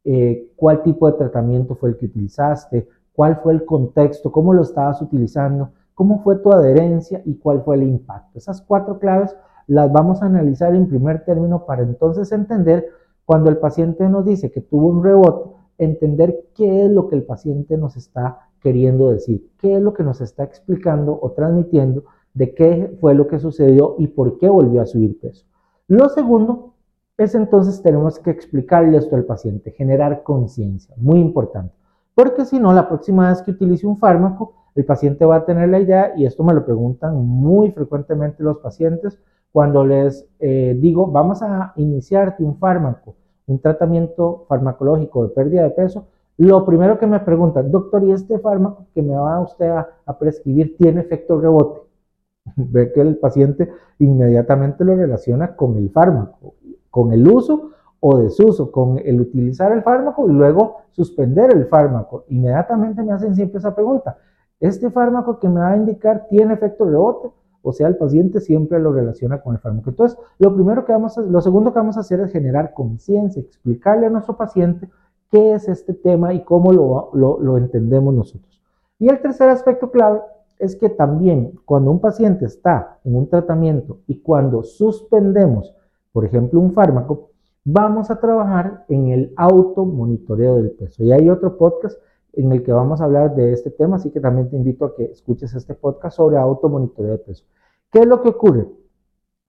eh, 0.05 0.51
cuál 0.55 0.83
tipo 0.83 1.09
de 1.09 1.17
tratamiento 1.17 1.75
fue 1.75 1.89
el 1.89 1.97
que 1.97 2.05
utilizaste, 2.05 2.87
cuál 3.13 3.37
fue 3.37 3.53
el 3.53 3.65
contexto, 3.65 4.31
cómo 4.31 4.53
lo 4.53 4.61
estabas 4.61 5.01
utilizando, 5.01 5.71
cómo 5.95 6.21
fue 6.23 6.37
tu 6.37 6.53
adherencia 6.53 7.21
y 7.25 7.35
cuál 7.35 7.63
fue 7.63 7.77
el 7.77 7.83
impacto. 7.83 8.37
Esas 8.37 8.61
cuatro 8.61 8.99
claves 8.99 9.35
las 9.65 9.91
vamos 9.91 10.21
a 10.21 10.27
analizar 10.27 10.75
en 10.75 10.87
primer 10.87 11.25
término 11.25 11.65
para 11.65 11.81
entonces 11.81 12.31
entender 12.31 12.87
cuando 13.25 13.49
el 13.49 13.57
paciente 13.57 14.07
nos 14.07 14.23
dice 14.23 14.51
que 14.51 14.61
tuvo 14.61 14.87
un 14.87 15.03
rebote, 15.03 15.56
entender 15.77 16.45
qué 16.55 16.85
es 16.85 16.91
lo 16.91 17.07
que 17.07 17.15
el 17.15 17.23
paciente 17.23 17.77
nos 17.77 17.97
está 17.97 18.49
queriendo 18.61 19.09
decir, 19.09 19.49
qué 19.59 19.75
es 19.75 19.81
lo 19.81 19.93
que 19.93 20.03
nos 20.03 20.21
está 20.21 20.43
explicando 20.43 21.17
o 21.21 21.31
transmitiendo 21.31 22.03
de 22.33 22.53
qué 22.53 22.97
fue 22.99 23.15
lo 23.15 23.27
que 23.27 23.39
sucedió 23.39 23.95
y 23.97 24.07
por 24.07 24.37
qué 24.37 24.49
volvió 24.49 24.81
a 24.81 24.85
subir 24.85 25.19
peso. 25.19 25.45
Lo 25.87 26.09
segundo 26.09 26.73
es 27.17 27.33
entonces 27.33 27.81
tenemos 27.81 28.19
que 28.19 28.29
explicarle 28.29 28.97
esto 28.97 29.15
al 29.15 29.25
paciente, 29.25 29.71
generar 29.71 30.23
conciencia, 30.23 30.93
muy 30.97 31.19
importante, 31.19 31.73
porque 32.13 32.45
si 32.45 32.59
no, 32.59 32.73
la 32.73 32.87
próxima 32.87 33.29
vez 33.29 33.41
que 33.41 33.51
utilice 33.51 33.87
un 33.87 33.97
fármaco, 33.97 34.53
el 34.75 34.85
paciente 34.85 35.25
va 35.25 35.37
a 35.37 35.45
tener 35.45 35.69
la 35.69 35.79
idea, 35.79 36.13
y 36.15 36.25
esto 36.25 36.43
me 36.43 36.53
lo 36.53 36.63
preguntan 36.63 37.15
muy 37.25 37.71
frecuentemente 37.71 38.43
los 38.43 38.57
pacientes, 38.57 39.19
cuando 39.51 39.83
les 39.83 40.27
eh, 40.39 40.77
digo, 40.79 41.07
vamos 41.07 41.41
a 41.41 41.73
iniciarte 41.77 42.43
un 42.43 42.57
fármaco, 42.57 43.15
un 43.47 43.59
tratamiento 43.59 44.45
farmacológico 44.47 45.23
de 45.23 45.29
pérdida 45.29 45.63
de 45.63 45.71
peso, 45.71 46.05
lo 46.37 46.63
primero 46.65 46.99
que 46.99 47.07
me 47.07 47.19
preguntan, 47.19 47.71
doctor, 47.71 48.03
¿y 48.03 48.11
este 48.11 48.37
fármaco 48.37 48.85
que 48.93 49.01
me 49.01 49.15
va 49.15 49.39
usted 49.39 49.69
a, 49.69 49.89
a 50.05 50.19
prescribir 50.19 50.77
tiene 50.77 51.01
efecto 51.01 51.39
rebote? 51.39 51.81
Ve 52.55 52.91
que 52.91 53.01
el 53.01 53.17
paciente 53.17 53.69
inmediatamente 53.99 54.85
lo 54.85 54.95
relaciona 54.95 55.55
con 55.55 55.75
el 55.77 55.89
fármaco, 55.89 56.53
con 56.91 57.11
el 57.11 57.27
uso 57.27 57.71
o 57.99 58.17
desuso, 58.17 58.71
con 58.71 58.99
el 59.03 59.19
utilizar 59.19 59.71
el 59.71 59.81
fármaco 59.81 60.29
y 60.29 60.33
luego 60.33 60.81
suspender 60.91 61.51
el 61.55 61.65
fármaco. 61.65 62.25
Inmediatamente 62.29 63.01
me 63.01 63.13
hacen 63.13 63.35
siempre 63.35 63.57
esa 63.57 63.73
pregunta. 63.73 64.17
¿Este 64.59 64.89
fármaco 64.91 65.39
que 65.39 65.49
me 65.49 65.59
va 65.59 65.71
a 65.71 65.77
indicar 65.77 66.27
tiene 66.29 66.53
efecto 66.53 66.85
rebote? 66.85 67.29
O 67.69 67.73
sea, 67.73 67.87
el 67.87 67.97
paciente 67.97 68.39
siempre 68.39 68.79
lo 68.79 68.93
relaciona 68.93 69.41
con 69.41 69.55
el 69.55 69.59
fármaco. 69.59 69.89
Entonces, 69.89 70.17
lo 70.39 70.53
primero 70.53 70.85
que 70.85 70.91
vamos 70.91 71.17
a, 71.17 71.21
lo 71.21 71.41
segundo 71.41 71.73
que 71.73 71.79
vamos 71.79 71.97
a 71.97 72.01
hacer 72.01 72.19
es 72.21 72.31
generar 72.31 72.73
conciencia, 72.73 73.41
explicarle 73.41 74.07
a 74.07 74.09
nuestro 74.09 74.37
paciente 74.37 74.89
qué 75.31 75.53
es 75.53 75.67
este 75.67 75.93
tema 75.93 76.33
y 76.33 76.43
cómo 76.43 76.71
lo, 76.71 77.11
lo 77.13 77.57
entendemos 77.57 78.13
nosotros. 78.13 78.61
Y 78.99 79.09
el 79.09 79.21
tercer 79.21 79.49
aspecto 79.49 79.91
clave 79.91 80.21
es 80.59 80.75
que 80.75 80.89
también 80.89 81.59
cuando 81.65 81.91
un 81.91 81.99
paciente 81.99 82.45
está 82.45 82.99
en 83.03 83.15
un 83.15 83.27
tratamiento 83.29 83.99
y 84.07 84.19
cuando 84.19 84.63
suspendemos, 84.63 85.75
por 86.11 86.25
ejemplo, 86.25 86.59
un 86.59 86.73
fármaco, 86.73 87.29
vamos 87.63 88.09
a 88.09 88.19
trabajar 88.19 88.85
en 88.87 89.09
el 89.09 89.33
automonitoreo 89.35 90.55
del 90.55 90.71
peso. 90.71 91.03
Y 91.03 91.11
hay 91.11 91.29
otro 91.29 91.57
podcast 91.57 91.99
en 92.33 92.51
el 92.51 92.63
que 92.63 92.71
vamos 92.71 93.01
a 93.01 93.05
hablar 93.05 93.35
de 93.35 93.51
este 93.51 93.71
tema, 93.71 93.95
así 93.95 94.11
que 94.11 94.19
también 94.19 94.49
te 94.49 94.55
invito 94.55 94.85
a 94.85 94.95
que 94.95 95.05
escuches 95.05 95.53
este 95.55 95.73
podcast 95.73 96.17
sobre 96.17 96.37
automonitoreo 96.37 97.11
de 97.13 97.17
peso. 97.19 97.45
¿Qué 97.91 97.99
es 97.99 98.05
lo 98.05 98.21
que 98.21 98.29
ocurre? 98.29 98.67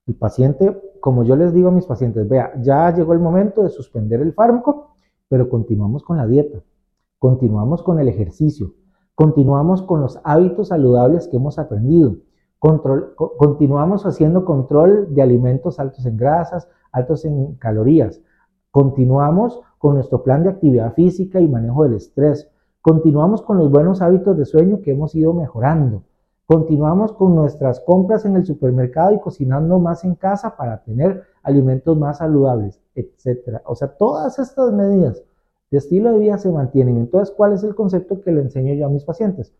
El 0.06 0.14
paciente, 0.14 0.80
como 1.00 1.22
yo 1.22 1.36
les 1.36 1.52
digo 1.52 1.68
a 1.68 1.72
mis 1.72 1.86
pacientes, 1.86 2.26
vea, 2.28 2.52
ya 2.62 2.94
llegó 2.94 3.12
el 3.12 3.18
momento 3.18 3.62
de 3.62 3.68
suspender 3.68 4.20
el 4.20 4.32
fármaco, 4.32 4.94
pero 5.28 5.48
continuamos 5.50 6.02
con 6.02 6.16
la 6.16 6.26
dieta, 6.26 6.62
continuamos 7.18 7.82
con 7.82 8.00
el 8.00 8.08
ejercicio, 8.08 8.72
continuamos 9.14 9.82
con 9.82 10.00
los 10.00 10.18
hábitos 10.24 10.68
saludables 10.68 11.28
que 11.28 11.36
hemos 11.36 11.58
aprendido, 11.58 12.16
continuamos 12.58 14.06
haciendo 14.06 14.44
control 14.44 15.14
de 15.14 15.22
alimentos 15.22 15.78
altos 15.78 16.06
en 16.06 16.16
grasas, 16.16 16.68
altos 16.90 17.24
en 17.24 17.54
calorías, 17.56 18.22
continuamos 18.70 19.60
con 19.78 19.94
nuestro 19.94 20.22
plan 20.22 20.42
de 20.42 20.50
actividad 20.50 20.94
física 20.94 21.40
y 21.40 21.48
manejo 21.48 21.84
del 21.84 21.94
estrés, 21.94 22.50
continuamos 22.88 23.42
con 23.42 23.58
los 23.58 23.70
buenos 23.70 24.00
hábitos 24.00 24.38
de 24.38 24.46
sueño 24.46 24.80
que 24.80 24.92
hemos 24.92 25.14
ido 25.14 25.34
mejorando, 25.34 26.04
Continuamos 26.46 27.12
con 27.12 27.36
nuestras 27.36 27.78
compras 27.80 28.24
en 28.24 28.34
el 28.34 28.46
supermercado 28.46 29.12
y 29.12 29.20
cocinando 29.20 29.78
más 29.78 30.02
en 30.02 30.14
casa 30.14 30.56
para 30.56 30.82
tener 30.82 31.24
alimentos 31.42 31.98
más 31.98 32.16
saludables, 32.16 32.80
etc. 32.94 33.60
O 33.66 33.74
sea, 33.74 33.88
todas 33.88 34.38
estas 34.38 34.72
medidas 34.72 35.22
de 35.70 35.76
estilo 35.76 36.10
de 36.10 36.20
vida 36.20 36.38
se 36.38 36.50
mantienen. 36.50 36.96
Entonces, 36.96 37.34
¿cuál 37.36 37.52
es 37.52 37.62
el 37.64 37.74
concepto 37.74 38.22
que 38.22 38.32
le 38.32 38.40
enseño 38.40 38.72
yo 38.72 38.86
a 38.86 38.88
mis 38.88 39.04
pacientes? 39.04 39.52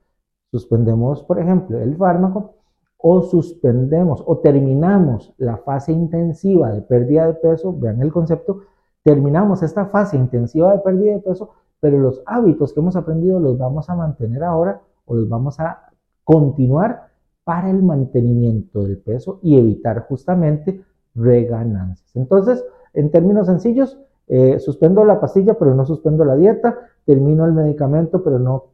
Suspendemos, 0.51 1.23
por 1.25 1.39
ejemplo, 1.39 1.79
el 1.79 1.95
fármaco 1.95 2.55
o 2.97 3.21
suspendemos 3.21 4.25
o 4.25 4.39
terminamos 4.39 5.35
la 5.37 5.59
fase 5.59 5.93
intensiva 5.93 6.73
de 6.73 6.81
pérdida 6.81 7.27
de 7.27 7.35
peso, 7.35 7.79
vean 7.79 8.01
el 8.01 8.11
concepto, 8.11 8.63
terminamos 9.03 9.63
esta 9.63 9.85
fase 9.85 10.17
intensiva 10.17 10.73
de 10.73 10.79
pérdida 10.79 11.13
de 11.13 11.21
peso, 11.21 11.51
pero 11.81 11.99
los 11.99 12.23
hábitos 12.27 12.73
que 12.73 12.81
hemos 12.81 12.97
aprendido 12.97 13.41
los 13.41 13.59
vamos 13.59 13.89
a 13.89 13.95
mantener 13.95 14.45
ahora 14.45 14.81
o 15.05 15.15
los 15.15 15.29
vamos 15.29 15.59
a 15.61 15.91
continuar 16.25 17.09
para 17.45 17.71
el 17.71 17.83
mantenimiento 17.83 18.83
del 18.83 18.99
peso 18.99 19.39
y 19.43 19.59
evitar 19.59 20.07
justamente 20.07 20.83
reganancias. 21.15 22.15
Entonces, 22.15 22.65
en 22.93 23.11
términos 23.11 23.47
sencillos, 23.47 23.99
eh, 24.27 24.59
suspendo 24.59 25.05
la 25.05 25.21
pastilla, 25.21 25.55
pero 25.55 25.75
no 25.75 25.87
suspendo 25.87 26.25
la 26.25 26.37
dieta, 26.37 26.77
termino 27.07 27.47
el 27.47 27.53
medicamento, 27.53 28.23
pero 28.23 28.39
no 28.39 28.65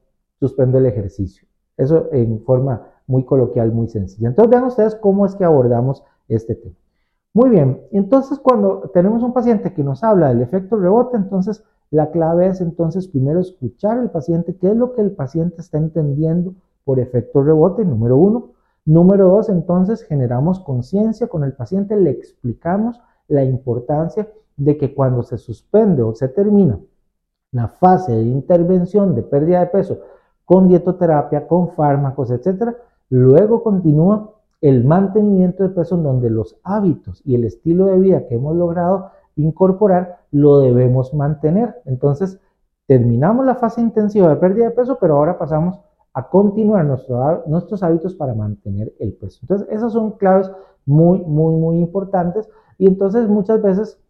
suspendo 0.41 0.79
el 0.79 0.87
ejercicio. 0.87 1.47
Eso 1.77 2.09
en 2.11 2.41
forma 2.43 2.89
muy 3.07 3.25
coloquial, 3.25 3.71
muy 3.73 3.89
sencilla. 3.89 4.29
Entonces, 4.29 4.51
vean 4.51 4.65
ustedes 4.65 4.97
cómo 4.97 5.27
es 5.27 5.35
que 5.37 5.45
abordamos 5.45 6.03
este 6.29 6.57
tema. 6.57 6.75
Muy 7.35 7.51
bien, 7.51 7.83
entonces 7.91 8.39
cuando 8.39 8.91
tenemos 8.95 9.25
un 9.25 9.33
paciente 9.33 9.75
que 9.75 9.83
nos 9.83 10.05
habla 10.05 10.29
del 10.29 10.41
efecto 10.41 10.77
rebote, 10.77 11.17
entonces 11.17 11.65
la 11.91 12.13
clave 12.13 12.47
es 12.47 12.61
entonces 12.61 13.09
primero 13.09 13.41
escuchar 13.41 13.99
al 13.99 14.13
paciente, 14.13 14.57
qué 14.57 14.71
es 14.71 14.77
lo 14.77 14.95
que 14.95 15.01
el 15.01 15.11
paciente 15.11 15.61
está 15.61 15.79
entendiendo 15.79 16.55
por 16.85 17.01
efecto 17.01 17.43
rebote, 17.43 17.85
número 17.85 18.17
uno. 18.17 18.51
Número 18.85 19.29
dos, 19.29 19.49
entonces 19.49 20.03
generamos 20.03 20.61
conciencia 20.61 21.27
con 21.27 21.43
el 21.43 21.55
paciente, 21.55 21.97
le 21.97 22.11
explicamos 22.11 23.01
la 23.27 23.43
importancia 23.43 24.29
de 24.57 24.77
que 24.77 24.95
cuando 24.95 25.25
se 25.25 25.37
suspende 25.37 26.03
o 26.03 26.15
se 26.15 26.29
termina 26.29 26.79
la 27.51 27.67
fase 27.67 28.13
de 28.13 28.23
intervención 28.23 29.15
de 29.15 29.23
pérdida 29.23 29.61
de 29.61 29.67
peso 29.67 29.99
con 30.45 30.69
dietoterapia, 30.69 31.49
con 31.49 31.71
fármacos, 31.71 32.31
etcétera, 32.31 32.77
luego 33.09 33.63
continúa 33.63 34.35
el 34.65 34.83
mantenimiento 34.83 35.63
de 35.63 35.69
peso 35.69 35.95
en 35.95 36.05
donde 36.05 36.31
los 36.31 36.57
hábitos 36.65 37.21
y 37.27 37.35
el 37.35 37.45
estilo 37.45 37.85
de 37.85 37.99
vida 37.99 38.27
que 38.27 38.37
hemos 38.37 38.57
logrado 38.57 39.11
incorporar 39.37 40.21
lo 40.31 40.61
debemos 40.61 41.13
mantener. 41.13 41.83
Entonces, 41.85 42.41
terminamos 42.87 43.45
la 43.45 43.57
fase 43.57 43.83
intensiva 43.83 44.31
de 44.31 44.37
pérdida 44.37 44.65
de 44.65 44.71
peso, 44.71 44.97
pero 44.99 45.17
ahora 45.17 45.37
pasamos 45.37 45.79
a 46.15 46.31
continuar 46.31 46.87
nuestros 46.87 47.83
hábitos 47.83 48.15
para 48.15 48.35
mantener 48.35 48.95
el 49.01 49.13
peso. 49.13 49.41
Entonces, 49.43 49.69
esas 49.71 49.93
son 49.93 50.13
claves 50.13 50.51
muy, 50.87 51.21
muy, 51.21 51.57
muy 51.57 51.77
importantes. 51.77 52.49
Y 52.79 52.87
entonces 52.87 53.29
muchas 53.29 53.61
veces 53.61 54.01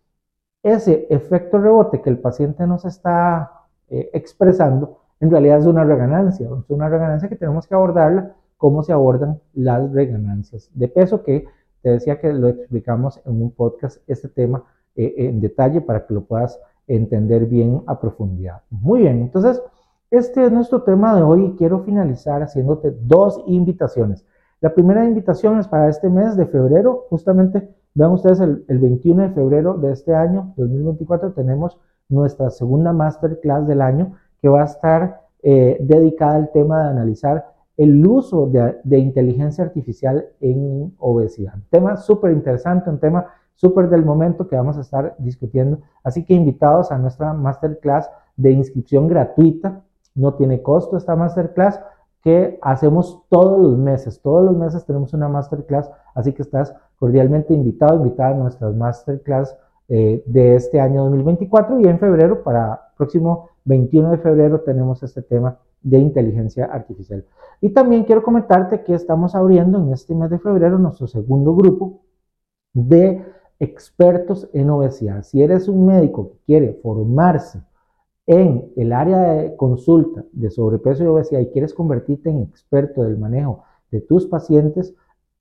ese 0.63 1.09
efecto 1.11 1.59
rebote 1.59 2.01
que 2.01 2.11
el 2.11 2.21
paciente 2.21 2.65
nos 2.65 2.85
está 2.85 3.51
eh, 3.89 4.09
expresando, 4.13 5.01
en 5.19 5.33
realidad 5.33 5.59
es 5.59 5.67
una 5.67 5.83
reganancia, 5.83 6.47
es 6.47 6.71
una 6.71 6.89
reganancia 6.89 7.29
que 7.29 7.35
tenemos 7.35 7.67
que 7.67 7.75
abordarla 7.75 8.37
como 8.57 8.83
se 8.83 8.93
abordan 8.93 9.41
las 9.53 9.93
reganancias 9.93 10.71
de 10.75 10.89
peso, 10.89 11.23
que 11.23 11.47
te 11.83 11.91
decía 11.91 12.19
que 12.21 12.33
lo 12.33 12.49
explicamos 12.49 13.21
en 13.27 13.43
un 13.43 13.51
podcast, 13.51 14.03
este 14.07 14.29
tema 14.29 14.65
eh, 14.97 15.15
en 15.19 15.41
detalle 15.41 15.81
para 15.81 16.07
que 16.07 16.15
lo 16.15 16.25
puedas 16.25 16.59
entender 16.87 17.47
bien 17.47 17.83
a 17.87 18.01
profundidad. 18.01 18.63
Muy 18.71 19.01
bien, 19.01 19.21
entonces 19.21 19.63
este 20.11 20.45
es 20.45 20.53
nuestro 20.53 20.83
tema 20.83 21.17
de 21.17 21.23
hoy 21.23 21.47
y 21.47 21.57
quiero 21.57 21.81
finalizar 21.81 22.43
haciéndote 22.43 22.95
dos 23.03 23.43
invitaciones. 23.47 24.25
La 24.61 24.73
primera 24.73 25.05
invitación 25.05 25.59
es 25.59 25.69
para 25.69 25.89
este 25.89 26.09
mes 26.09 26.37
de 26.37 26.47
febrero, 26.47 27.07
justamente, 27.11 27.69
vean 27.95 28.13
ustedes, 28.13 28.41
el, 28.41 28.65
21 28.69 29.23
de 29.25 29.31
febrero 29.31 29.75
de 29.75 29.93
este 29.93 30.15
año, 30.15 30.55
2024, 30.57 31.33
tenemos 31.33 31.79
nuestra 32.09 32.51
segunda 32.51 32.93
masterclass 32.93 33.67
del 33.67 33.83
año 33.83 34.15
que 34.41 34.49
va 34.49 34.63
a 34.63 34.67
estar 34.67 35.21
eh, 35.43 35.77
dedicada 35.81 36.37
al 36.37 36.53
tema 36.53 36.85
de 36.85 36.91
analizar 36.91 37.54
el 37.77 38.07
uso 38.07 38.47
de, 38.47 38.99
inteligencia 38.99 39.65
artificial 39.65 40.27
en 40.41 40.95
obesidad. 40.99 41.55
Un 41.55 41.65
tema 41.71 41.97
súper 41.97 42.33
interesante, 42.33 42.91
un 42.91 43.01
tema 43.01 43.27
súper 43.55 43.89
del 43.89 44.05
momento 44.05 44.47
que 44.47 44.57
vamos 44.57 44.77
a 44.79 44.83
estar 44.83 45.15
discutiendo. 45.19 45.79
Así 46.03 46.25
que 46.25 46.35
invitados 46.35 46.93
a 46.93 46.99
nuestra 46.99 47.33
masterclass 47.33 48.11
de 48.37 48.53
inscripción 48.53 49.09
gratuita 49.09 49.83
no 50.15 50.35
tiene 50.35 50.63
costo 50.63 50.97
esta 50.97 51.17
masterclass 51.17 51.81
que 52.23 52.59
hacemos 52.63 53.23
todos 53.29 53.61
los 53.61 53.77
meses. 53.77 54.21
Todos 54.23 54.45
los 54.45 54.57
meses 54.57 54.85
tenemos 54.87 55.13
una 55.13 55.29
masterclass, 55.29 55.91
así 56.15 56.33
que 56.33 56.43
estás 56.43 56.75
cordialmente 56.99 57.53
invitado, 57.53 57.97
invitada 57.97 58.31
a 58.31 58.35
nuestras 58.35 58.75
masterclass 58.75 59.57
eh, 59.89 60.23
de 60.25 60.55
este 60.55 60.81
año 60.81 61.03
2024 61.03 61.81
y 61.81 61.85
en 61.85 61.99
febrero, 61.99 62.43
para 62.43 62.93
próximo 62.97 63.51
21 63.65 64.13
de 64.13 64.19
febrero, 64.19 64.61
tenemos 64.61 65.03
este 65.03 65.21
tema 65.21 65.59
de 65.85 65.99
inteligencia 65.99 66.65
artificial. 66.65 67.25
Y 67.61 67.71
también 67.71 68.05
quiero 68.05 68.23
comentarte 68.23 68.83
que 68.83 68.95
estamos 68.95 69.35
abriendo 69.35 69.79
en 69.79 69.93
este 69.93 70.15
mes 70.15 70.31
de 70.31 70.39
febrero 70.39 70.79
nuestro 70.79 71.07
segundo 71.07 71.55
grupo 71.55 72.01
de 72.73 73.23
expertos 73.61 74.49
en 74.53 74.71
obesidad. 74.71 75.23
Si 75.23 75.43
eres 75.43 75.69
un 75.69 75.87
médico 75.87 76.31
que 76.31 76.39
quiere 76.47 76.81
formarse 76.83 77.63
en 78.27 78.73
el 78.77 78.93
área 78.93 79.19
de 79.19 79.57
consulta 79.57 80.25
de 80.33 80.51
sobrepeso 80.51 81.05
y 81.05 81.07
obesidad 81.07 81.41
y 81.41 81.51
quieres 81.51 81.75
convertirte 81.75 82.31
en 82.31 82.43
experto 82.43 83.03
del 83.03 83.19
manejo 83.19 83.63
de 83.91 84.01
tus 84.01 84.27
pacientes, 84.27 84.95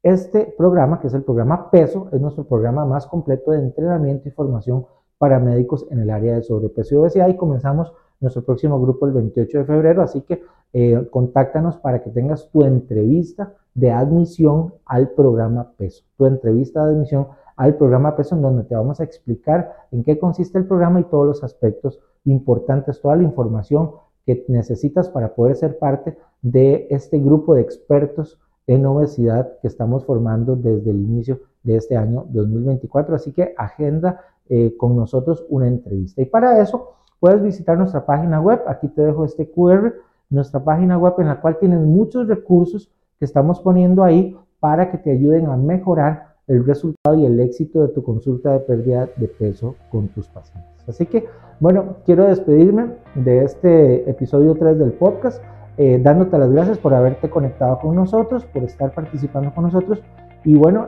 este 0.03 0.53
programa, 0.57 0.99
que 0.99 1.07
es 1.07 1.13
el 1.13 1.23
programa 1.23 1.71
PESO, 1.71 2.09
es 2.11 2.19
nuestro 2.19 2.43
programa 2.43 2.85
más 2.85 3.07
completo 3.07 3.51
de 3.51 3.59
entrenamiento 3.59 4.27
y 4.27 4.31
formación 4.31 4.85
para 5.17 5.39
médicos 5.39 5.87
en 5.89 6.01
el 6.01 6.09
área 6.09 6.35
de 6.35 6.43
sobrepeso 6.43 6.95
y 6.95 6.97
obesidad 6.97 7.29
y 7.29 7.37
comenzamos 7.37 7.93
nuestro 8.23 8.43
próximo 8.43 8.81
grupo 8.81 9.05
el 9.05 9.13
28 9.13 9.59
de 9.59 9.65
febrero, 9.65 10.01
así 10.01 10.21
que 10.21 10.41
eh, 10.73 11.07
contáctanos 11.11 11.77
para 11.77 12.01
que 12.01 12.09
tengas 12.09 12.49
tu 12.49 12.63
entrevista 12.63 13.53
de 13.75 13.91
admisión 13.91 14.73
al 14.85 15.09
programa 15.09 15.71
PESO, 15.77 16.03
tu 16.17 16.25
entrevista 16.25 16.85
de 16.85 16.93
admisión 16.93 17.27
al 17.55 17.75
programa 17.75 18.15
PESO 18.15 18.35
en 18.35 18.41
donde 18.41 18.63
te 18.63 18.75
vamos 18.75 18.99
a 18.99 19.03
explicar 19.03 19.71
en 19.91 20.03
qué 20.03 20.17
consiste 20.17 20.57
el 20.57 20.65
programa 20.65 21.01
y 21.01 21.03
todos 21.03 21.27
los 21.27 21.43
aspectos 21.43 21.99
importantes, 22.25 23.01
toda 23.01 23.17
la 23.17 23.23
información 23.23 23.91
que 24.25 24.45
necesitas 24.47 25.09
para 25.09 25.35
poder 25.35 25.55
ser 25.55 25.77
parte 25.77 26.17
de 26.41 26.87
este 26.89 27.19
grupo 27.19 27.53
de 27.53 27.61
expertos 27.61 28.39
en 28.65 28.85
obesidad 28.85 29.59
que 29.61 29.67
estamos 29.67 30.05
formando 30.05 30.55
desde 30.55 30.91
el 30.91 31.01
inicio 31.01 31.41
de 31.63 31.75
este 31.75 31.97
año 31.97 32.25
2024. 32.29 33.15
Así 33.15 33.33
que 33.33 33.53
agenda 33.57 34.21
eh, 34.49 34.75
con 34.77 34.95
nosotros 34.95 35.45
una 35.49 35.67
entrevista. 35.67 36.21
Y 36.21 36.25
para 36.25 36.61
eso 36.61 36.93
puedes 37.23 37.41
visitar 37.41 37.77
nuestra 37.77 38.05
página 38.05 38.41
web. 38.41 38.63
Aquí 38.67 38.89
te 38.89 39.01
dejo 39.01 39.23
este 39.23 39.49
QR, 39.49 39.93
nuestra 40.29 40.61
página 40.61 40.97
web 40.97 41.13
en 41.19 41.27
la 41.27 41.39
cual 41.39 41.57
tienes 41.57 41.79
muchos 41.79 42.27
recursos 42.27 42.91
que 43.17 43.23
estamos 43.23 43.61
poniendo 43.61 44.03
ahí 44.03 44.35
para 44.59 44.91
que 44.91 44.97
te 44.97 45.09
ayuden 45.09 45.45
a 45.45 45.55
mejorar 45.55 46.35
el 46.47 46.65
resultado 46.65 47.17
y 47.17 47.25
el 47.25 47.39
éxito 47.39 47.81
de 47.81 47.93
tu 47.93 48.03
consulta 48.03 48.51
de 48.51 48.59
pérdida 48.59 49.07
de 49.15 49.29
peso 49.29 49.75
con 49.89 50.09
tus 50.09 50.27
pacientes. 50.27 50.69
Así 50.85 51.05
que, 51.05 51.25
bueno, 51.61 51.95
quiero 52.05 52.27
despedirme 52.27 52.87
de 53.15 53.45
este 53.45 54.09
episodio 54.09 54.55
3 54.55 54.77
del 54.77 54.91
podcast, 54.91 55.41
eh, 55.77 56.01
dándote 56.03 56.37
las 56.37 56.51
gracias 56.51 56.77
por 56.77 56.93
haberte 56.93 57.29
conectado 57.29 57.79
con 57.79 57.95
nosotros, 57.95 58.43
por 58.47 58.63
estar 58.63 58.93
participando 58.93 59.55
con 59.55 59.63
nosotros. 59.63 60.03
Y 60.43 60.55
bueno, 60.55 60.87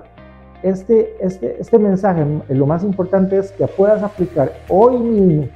este, 0.64 1.16
este, 1.26 1.62
este 1.62 1.80
mensaje, 1.80 2.26
lo 2.50 2.66
más 2.66 2.84
importante 2.84 3.38
es 3.38 3.54
que 3.54 3.66
puedas 3.68 4.04
aplicar 4.04 4.52
hoy 4.68 4.98
mismo 4.98 5.48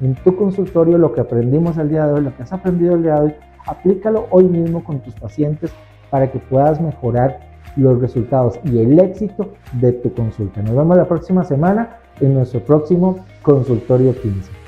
en 0.00 0.14
tu 0.16 0.36
consultorio 0.36 0.98
lo 0.98 1.12
que 1.12 1.20
aprendimos 1.20 1.78
el 1.78 1.88
día 1.88 2.06
de 2.06 2.14
hoy, 2.14 2.22
lo 2.22 2.36
que 2.36 2.42
has 2.42 2.52
aprendido 2.52 2.94
el 2.94 3.02
día 3.02 3.14
de 3.14 3.20
hoy, 3.20 3.34
aplícalo 3.66 4.26
hoy 4.30 4.44
mismo 4.44 4.82
con 4.84 5.00
tus 5.00 5.14
pacientes 5.14 5.72
para 6.10 6.30
que 6.30 6.38
puedas 6.38 6.80
mejorar 6.80 7.40
los 7.76 8.00
resultados 8.00 8.58
y 8.64 8.78
el 8.78 8.98
éxito 9.00 9.52
de 9.72 9.92
tu 9.92 10.12
consulta. 10.12 10.62
Nos 10.62 10.76
vemos 10.76 10.96
la 10.96 11.06
próxima 11.06 11.44
semana 11.44 11.98
en 12.20 12.34
nuestro 12.34 12.60
próximo 12.60 13.18
consultorio 13.42 14.14
15. 14.20 14.63